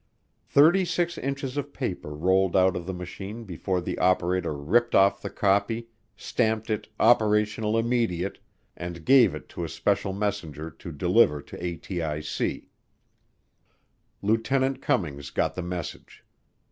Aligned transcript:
Thirty 0.47 0.83
six 0.83 1.15
inches 1.19 1.57
of 1.57 1.73
paper 1.73 2.15
rolled 2.15 2.57
out 2.57 2.75
of 2.75 2.87
the 2.87 2.91
machine 2.93 3.43
before 3.43 3.81
the 3.81 3.99
operator 3.99 4.51
ripped 4.57 4.95
off 4.95 5.21
the 5.21 5.29
copy, 5.29 5.89
stamped 6.17 6.71
it 6.71 6.87
Operational 6.99 7.77
Immediate, 7.77 8.39
and 8.75 9.05
gave 9.05 9.35
it 9.35 9.47
to 9.49 9.63
a 9.63 9.69
special 9.69 10.11
messenger 10.11 10.71
to 10.71 10.91
deliver 10.91 11.39
to 11.43 11.55
ATIC. 11.55 12.65
Lieutenant 14.23 14.81
Cummings 14.81 15.29
got 15.29 15.53
the 15.53 15.61
message. 15.61 16.23